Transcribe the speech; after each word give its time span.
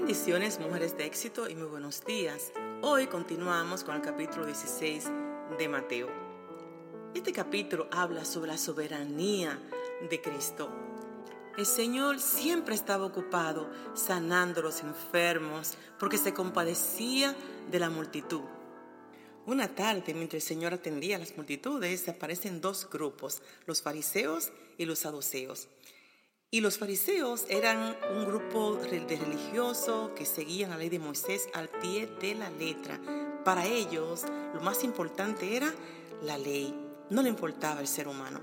Bendiciones, 0.00 0.58
mujeres 0.58 0.96
de 0.96 1.04
éxito 1.04 1.46
y 1.46 1.54
muy 1.54 1.68
buenos 1.68 2.02
días. 2.06 2.52
Hoy 2.80 3.06
continuamos 3.06 3.84
con 3.84 3.96
el 3.96 4.00
capítulo 4.00 4.46
16 4.46 5.04
de 5.58 5.68
Mateo. 5.68 6.08
Este 7.14 7.34
capítulo 7.34 7.86
habla 7.92 8.24
sobre 8.24 8.50
la 8.50 8.56
soberanía 8.56 9.58
de 10.08 10.20
Cristo. 10.22 10.70
El 11.58 11.66
Señor 11.66 12.18
siempre 12.18 12.74
estaba 12.74 13.04
ocupado 13.04 13.70
sanando 13.92 14.60
a 14.60 14.64
los 14.64 14.80
enfermos 14.80 15.74
porque 15.98 16.16
se 16.16 16.32
compadecía 16.32 17.36
de 17.70 17.78
la 17.78 17.90
multitud. 17.90 18.40
Una 19.44 19.68
tarde, 19.68 20.14
mientras 20.14 20.42
el 20.42 20.48
Señor 20.48 20.72
atendía 20.72 21.16
a 21.16 21.20
las 21.20 21.36
multitudes, 21.36 22.08
aparecen 22.08 22.62
dos 22.62 22.88
grupos, 22.88 23.42
los 23.66 23.82
fariseos 23.82 24.50
y 24.78 24.86
los 24.86 25.00
saduceos. 25.00 25.68
Y 26.52 26.62
los 26.62 26.78
fariseos 26.78 27.44
eran 27.48 27.96
un 28.12 28.24
grupo 28.26 28.74
de 28.74 28.98
religiosos 28.98 30.10
que 30.16 30.26
seguían 30.26 30.70
la 30.70 30.78
ley 30.78 30.88
de 30.88 30.98
Moisés 30.98 31.48
al 31.54 31.68
pie 31.68 32.08
de 32.20 32.34
la 32.34 32.50
letra. 32.50 33.00
Para 33.44 33.68
ellos 33.68 34.24
lo 34.52 34.60
más 34.60 34.82
importante 34.82 35.54
era 35.54 35.72
la 36.24 36.36
ley, 36.38 36.74
no 37.08 37.22
le 37.22 37.28
importaba 37.28 37.80
el 37.80 37.86
ser 37.86 38.08
humano. 38.08 38.40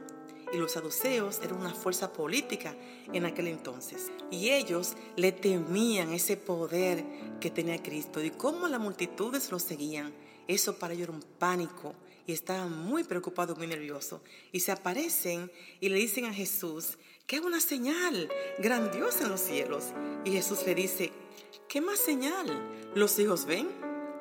Y 0.54 0.58
los 0.58 0.72
saduceos 0.72 1.42
eran 1.44 1.60
una 1.60 1.74
fuerza 1.74 2.14
política 2.14 2.78
en 3.12 3.26
aquel 3.26 3.48
entonces. 3.48 4.10
Y 4.32 4.52
ellos 4.52 4.94
le 5.18 5.34
temían 5.34 6.14
ese 6.14 6.38
poder 6.38 7.04
que 7.42 7.52
tenía 7.52 7.84
Cristo 7.84 8.24
y 8.24 8.30
cómo 8.30 8.70
las 8.70 8.80
multitudes 8.80 9.52
lo 9.52 9.60
seguían. 9.60 10.14
Eso 10.48 10.80
para 10.80 10.94
ellos 10.94 11.10
era 11.10 11.18
un 11.18 11.24
pánico 11.38 11.94
y 12.28 12.34
estaban 12.34 12.78
muy 12.78 13.06
preocupados, 13.06 13.58
muy 13.58 13.68
nerviosos. 13.68 14.22
Y 14.52 14.60
se 14.60 14.74
aparecen 14.74 15.50
y 15.80 15.88
le 15.88 15.96
dicen 15.96 16.26
a 16.26 16.34
Jesús 16.34 16.98
que 17.26 17.38
haga 17.38 17.48
una 17.48 17.62
señal 17.62 18.30
grandiosa 18.60 19.24
en 19.24 19.32
los 19.32 19.40
cielos. 19.40 19.86
Y 20.26 20.32
Jesús 20.32 20.60
le 20.66 20.76
dice, 20.76 21.12
¿qué 21.70 21.80
más 21.80 22.00
señal? 22.00 22.46
Los 22.94 23.18
hijos 23.18 23.46
ven, 23.46 23.70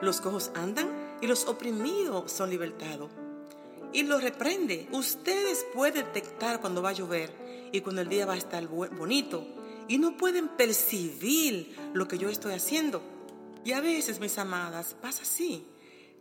los 0.01 0.21
cojos 0.21 0.53
andan 0.55 1.19
y 1.21 1.27
los 1.27 1.47
oprimidos 1.47 2.31
son 2.31 2.49
libertados. 2.49 3.11
Y 3.93 4.05
lo 4.05 4.21
reprende. 4.21 4.87
Ustedes 4.93 5.67
pueden 5.75 6.05
detectar 6.05 6.61
cuando 6.61 6.83
va 6.83 6.91
a 6.91 6.95
llover 6.95 7.33
y 7.73 7.81
cuando 7.81 8.03
el 8.03 8.09
día 8.09 8.25
va 8.25 8.34
a 8.34 8.39
estar 8.39 8.65
bonito. 8.69 9.45
Y 9.89 9.99
no 9.99 10.17
pueden 10.17 10.49
percibir 10.49 11.75
lo 11.93 12.07
que 12.07 12.19
yo 12.19 12.29
estoy 12.29 12.55
haciendo. 12.55 13.03
Y 13.65 13.73
a 13.73 13.81
veces, 13.81 14.21
mis 14.21 14.39
amadas, 14.39 14.95
pasa 15.01 15.23
así. 15.23 15.67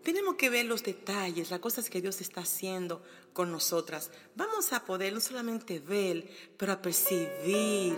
Tenemos 0.06 0.36
que 0.36 0.52
ver 0.52 0.68
los 0.68 0.84
detalles, 0.84 1.50
las 1.50 1.60
cosas 1.60 1.90
que 1.90 2.00
Dios 2.00 2.22
está 2.22 2.42
haciendo 2.42 3.02
con 3.34 3.52
nosotras. 3.52 4.12
Vamos 4.36 4.72
a 4.72 4.86
poder 4.86 5.12
no 5.12 5.20
solamente 5.20 5.80
ver, 5.80 6.30
pero 6.58 6.74
a 6.74 6.80
percibir, 6.80 7.96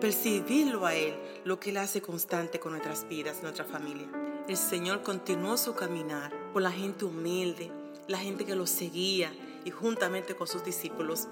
percibirlo 0.00 0.86
a 0.86 0.94
Él, 0.94 1.14
lo 1.44 1.60
que 1.60 1.68
Él 1.68 1.76
hace 1.76 2.00
constante 2.00 2.58
con 2.58 2.72
nuestras 2.72 3.06
vidas, 3.06 3.42
nuestra 3.42 3.66
familia. 3.66 4.10
El 4.48 4.56
Señor 4.56 5.02
continuó 5.02 5.58
su 5.58 5.74
caminar 5.74 6.32
por 6.54 6.62
la 6.62 6.72
gente 6.72 7.04
humilde, 7.04 7.70
la 8.08 8.16
gente 8.16 8.46
que 8.46 8.56
lo 8.56 8.66
seguía 8.66 9.30
y 9.62 9.70
juntamente 9.70 10.34
con 10.34 10.46
sus 10.46 10.64
discípulos. 10.64 11.28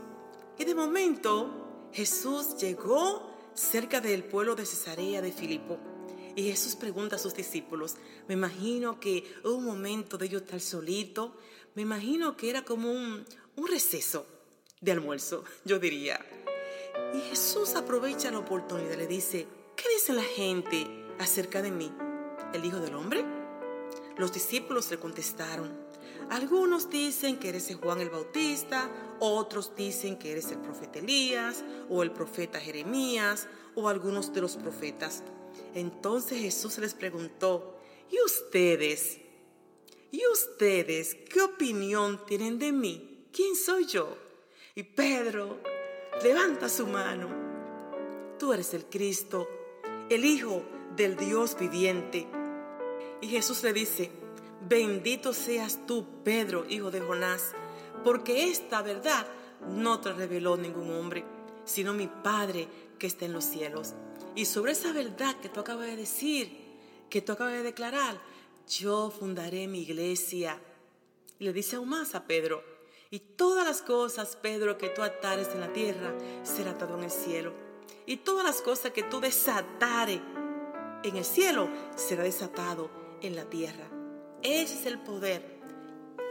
Y 0.59 0.67
de 0.67 0.75
momento 0.75 1.89
Jesús 1.95 2.59
llegó 2.59 3.35
cerca 3.55 4.03
del 4.03 4.25
pueblo 4.25 4.57
de 4.57 4.67
Cesarea 4.67 5.23
de 5.23 5.33
Filipo. 5.33 5.79
Y 6.39 6.45
Jesús 6.45 6.77
pregunta 6.77 7.17
a 7.17 7.19
sus 7.19 7.35
discípulos, 7.35 7.97
me 8.29 8.35
imagino 8.35 9.01
que 9.01 9.25
hubo 9.43 9.57
un 9.57 9.65
momento 9.65 10.17
de 10.17 10.27
ellos 10.27 10.43
estar 10.43 10.61
solito, 10.61 11.35
me 11.75 11.83
imagino 11.83 12.37
que 12.37 12.49
era 12.49 12.65
como 12.65 12.93
un, 12.93 13.25
un 13.57 13.67
receso 13.67 14.25
de 14.81 14.93
almuerzo, 14.93 15.43
yo 15.65 15.81
diría. 15.81 16.25
Y 17.13 17.19
Jesús 17.23 17.75
aprovecha 17.75 18.31
la 18.31 18.39
oportunidad, 18.39 18.97
le 18.97 19.09
dice, 19.09 19.49
¿qué 19.75 19.83
dice 19.93 20.13
la 20.13 20.23
gente 20.23 20.87
acerca 21.19 21.61
de 21.61 21.73
mí? 21.73 21.91
¿El 22.55 22.65
Hijo 22.65 22.79
del 22.79 22.95
Hombre? 22.95 23.25
Los 24.17 24.33
discípulos 24.33 24.93
le 24.93 25.01
contestaron, 25.01 25.77
algunos 26.31 26.89
dicen 26.89 27.41
que 27.41 27.49
eres 27.49 27.77
Juan 27.83 28.01
el 28.01 28.11
Bautista, 28.11 28.89
otros 29.19 29.75
dicen 29.75 30.17
que 30.17 30.31
eres 30.31 30.53
el 30.53 30.59
profeta 30.59 31.01
Elías 31.01 31.65
o 31.91 32.05
el 32.05 32.13
profeta 32.13 32.61
Jeremías 32.61 33.49
o 33.75 33.89
algunos 33.89 34.33
de 34.33 34.41
los 34.41 34.57
profetas. 34.57 35.25
Entonces 35.75 36.41
Jesús 36.41 36.79
les 36.79 36.95
preguntó, 36.95 37.79
¿y 38.11 38.21
ustedes? 38.25 39.19
¿Y 40.11 40.23
ustedes 40.33 41.17
qué 41.31 41.43
opinión 41.43 42.25
tienen 42.27 42.59
de 42.59 42.73
mí? 42.73 43.27
¿Quién 43.33 43.55
soy 43.57 43.87
yo? 43.87 44.17
Y 44.75 44.83
Pedro 44.83 45.61
levanta 46.23 46.69
su 46.69 46.87
mano. 46.87 47.29
Tú 48.39 48.53
eres 48.53 48.73
el 48.75 48.87
Cristo, 48.87 49.49
el 50.09 50.25
Hijo 50.25 50.63
del 50.97 51.17
Dios 51.17 51.57
viviente. 51.59 52.27
Y 53.21 53.29
Jesús 53.29 53.63
le 53.63 53.73
dice, 53.73 54.11
bendito 54.69 55.33
seas 55.33 55.87
tú, 55.87 56.07
Pedro, 56.25 56.65
hijo 56.69 56.91
de 56.91 57.01
Jonás, 57.01 57.53
porque 58.05 58.51
esta 58.51 58.83
verdad 58.83 59.27
no 59.69 60.01
te 60.01 60.13
reveló 60.13 60.57
ningún 60.57 60.91
hombre, 60.91 61.25
sino 61.69 61.93
mi 61.93 62.07
Padre 62.07 62.67
que 62.99 63.07
está 63.07 63.27
en 63.27 63.33
los 63.33 63.45
cielos. 63.45 63.95
Y 64.35 64.47
sobre 64.47 64.73
esa 64.73 64.93
verdad 64.93 65.37
que 65.41 65.49
tú 65.49 65.61
acabas 65.61 65.87
de 65.87 65.97
decir, 65.97 66.51
que 67.11 67.21
tú 67.21 67.33
acabas 67.33 67.53
de 67.55 67.63
declarar, 67.63 68.19
yo 68.69 69.11
fundaré 69.11 69.69
mi 69.69 69.83
iglesia. 69.83 70.61
Y 71.39 71.45
le 71.45 71.53
dice 71.53 71.77
aún 71.77 71.91
más 71.91 72.15
a 72.15 72.27
Pedro, 72.27 72.63
y 73.11 73.21
todas 73.21 73.67
las 73.67 73.81
cosas, 73.83 74.37
Pedro, 74.37 74.77
que 74.77 74.89
tú 74.89 75.03
atares 75.03 75.49
en 75.55 75.61
la 75.61 75.73
tierra, 75.73 76.15
será 76.43 76.73
atado 76.73 76.99
en 76.99 77.05
el 77.05 77.11
cielo. 77.11 77.53
Y 78.07 78.19
todas 78.19 78.45
las 78.45 78.61
cosas 78.61 78.93
que 78.93 79.03
tú 79.03 79.21
desatares 79.21 80.21
en 81.03 81.17
el 81.17 81.25
cielo, 81.25 81.69
será 81.97 82.25
desatado 82.25 82.91
en 83.23 83.37
la 83.37 83.45
tierra. 83.45 83.89
Ese 84.43 84.75
es 84.75 84.87
el 84.87 84.99
poder 84.99 85.59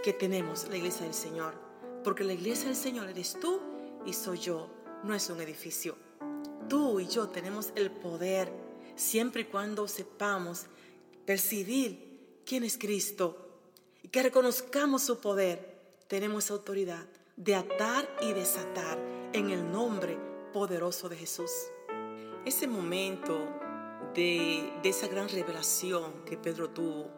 que 0.04 0.14
tenemos 0.14 0.68
la 0.68 0.78
iglesia 0.78 1.06
del 1.06 1.14
Señor. 1.14 1.54
Porque 2.04 2.24
la 2.24 2.34
iglesia 2.34 2.66
del 2.66 2.76
Señor 2.76 3.10
eres 3.10 3.38
tú 3.40 3.60
y 4.06 4.14
soy 4.14 4.38
yo, 4.38 4.70
no 5.04 5.14
es 5.14 5.30
un 5.30 5.42
edificio. 5.42 5.96
Tú 6.70 7.00
y 7.00 7.08
yo 7.08 7.30
tenemos 7.30 7.72
el 7.76 7.92
poder 7.92 8.52
siempre 8.96 9.44
y 9.44 9.46
cuando 9.46 9.88
sepamos 9.88 10.66
percibir 11.26 12.42
quién 12.46 12.64
es 12.64 12.78
Cristo 12.78 13.62
y 14.02 14.10
que 14.10 14.24
reconozcamos 14.24 15.04
su 15.04 15.20
poder. 15.20 15.78
Tenemos 16.08 16.52
autoridad 16.52 17.06
de 17.36 17.56
atar 17.56 18.10
y 18.22 18.34
desatar 18.34 18.98
en 19.34 19.50
el 19.50 19.72
nombre 19.72 20.18
poderoso 20.54 21.10
de 21.10 21.18
Jesús. 21.18 21.52
Ese 22.46 22.68
momento 22.68 23.48
de, 24.16 24.74
de 24.82 24.90
esa 24.90 25.08
gran 25.08 25.30
revelación 25.30 26.24
que 26.26 26.38
Pedro 26.38 26.70
tuvo 26.70 27.10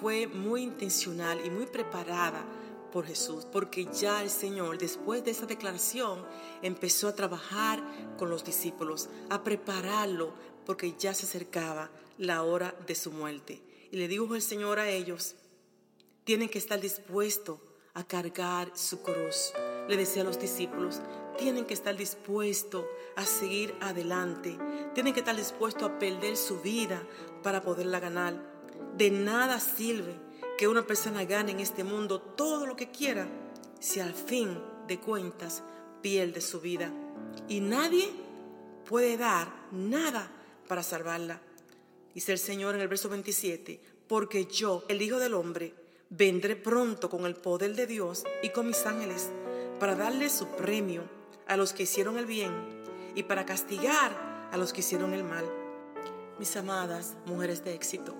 fue 0.00 0.26
muy 0.26 0.62
intencional 0.62 1.40
y 1.44 1.50
muy 1.50 1.66
preparada 1.66 2.44
por 2.90 3.06
Jesús, 3.06 3.46
porque 3.50 3.86
ya 3.92 4.22
el 4.22 4.30
Señor, 4.30 4.78
después 4.78 5.24
de 5.24 5.30
esa 5.30 5.46
declaración, 5.46 6.24
empezó 6.62 7.08
a 7.08 7.14
trabajar 7.14 7.82
con 8.18 8.30
los 8.30 8.44
discípulos, 8.44 9.08
a 9.30 9.42
prepararlo, 9.42 10.32
porque 10.64 10.94
ya 10.98 11.14
se 11.14 11.26
acercaba 11.26 11.90
la 12.18 12.42
hora 12.42 12.74
de 12.86 12.94
su 12.94 13.12
muerte. 13.12 13.62
Y 13.90 13.96
le 13.96 14.08
dijo 14.08 14.34
el 14.34 14.42
Señor 14.42 14.78
a 14.78 14.88
ellos, 14.88 15.36
tienen 16.24 16.48
que 16.48 16.58
estar 16.58 16.80
dispuestos 16.80 17.60
a 17.94 18.04
cargar 18.04 18.70
su 18.74 19.00
cruz. 19.02 19.52
Le 19.88 19.96
decía 19.96 20.22
a 20.22 20.24
los 20.24 20.38
discípulos, 20.38 21.00
tienen 21.38 21.64
que 21.64 21.74
estar 21.74 21.96
dispuestos 21.96 22.84
a 23.14 23.24
seguir 23.24 23.74
adelante, 23.80 24.58
tienen 24.94 25.14
que 25.14 25.20
estar 25.20 25.36
dispuestos 25.36 25.84
a 25.84 25.98
perder 25.98 26.36
su 26.36 26.60
vida 26.60 27.02
para 27.42 27.62
poderla 27.62 28.00
ganar. 28.00 28.34
De 28.96 29.10
nada 29.10 29.60
sirve 29.60 30.14
que 30.56 30.68
una 30.68 30.86
persona 30.86 31.24
gane 31.24 31.52
en 31.52 31.60
este 31.60 31.84
mundo 31.84 32.20
todo 32.20 32.66
lo 32.66 32.76
que 32.76 32.90
quiera 32.90 33.28
si 33.78 34.00
al 34.00 34.14
fin 34.14 34.58
de 34.86 34.98
cuentas 34.98 35.62
pierde 36.00 36.40
su 36.40 36.60
vida. 36.60 36.90
Y 37.48 37.60
nadie 37.60 38.10
puede 38.88 39.16
dar 39.16 39.52
nada 39.72 40.30
para 40.68 40.82
salvarla. 40.82 41.40
Dice 42.14 42.32
el 42.32 42.38
Señor 42.38 42.74
en 42.74 42.80
el 42.80 42.88
verso 42.88 43.08
27, 43.08 43.80
porque 44.08 44.46
yo, 44.46 44.84
el 44.88 45.02
Hijo 45.02 45.18
del 45.18 45.34
Hombre, 45.34 45.74
vendré 46.08 46.56
pronto 46.56 47.10
con 47.10 47.26
el 47.26 47.34
poder 47.34 47.74
de 47.74 47.86
Dios 47.86 48.24
y 48.42 48.50
con 48.50 48.66
mis 48.66 48.86
ángeles 48.86 49.30
para 49.78 49.94
darle 49.94 50.30
su 50.30 50.46
premio 50.48 51.02
a 51.46 51.56
los 51.56 51.72
que 51.72 51.82
hicieron 51.82 52.16
el 52.16 52.26
bien 52.26 52.52
y 53.14 53.24
para 53.24 53.44
castigar 53.44 54.48
a 54.50 54.56
los 54.56 54.72
que 54.72 54.80
hicieron 54.80 55.12
el 55.12 55.24
mal. 55.24 55.44
Mis 56.38 56.56
amadas 56.56 57.16
mujeres 57.26 57.64
de 57.64 57.74
éxito, 57.74 58.14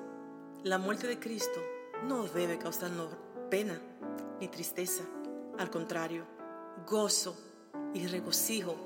la 0.63 0.79
muerte 0.79 1.07
de 1.07 1.19
Cristo 1.19 1.61
no 2.05 2.25
debe 2.29 2.59
causarnos 2.59 3.09
pena 3.51 3.81
ni 4.41 4.49
tristeza. 4.49 5.05
Al 5.59 5.71
contrario, 5.71 6.25
gozo 6.87 7.37
y 7.95 8.07
regocijo 8.07 8.77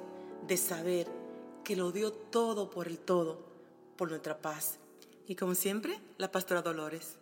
de 0.47 0.57
saber 0.57 1.09
que 1.65 1.77
lo 1.77 1.93
dio 1.93 2.13
todo 2.13 2.71
por 2.71 2.87
el 2.89 2.99
todo, 2.99 3.39
por 3.97 4.09
nuestra 4.11 4.41
paz. 4.41 4.79
Y 5.27 5.37
como 5.37 5.55
siempre, 5.55 6.01
la 6.19 6.33
pastora 6.33 6.63
Dolores. 6.63 7.20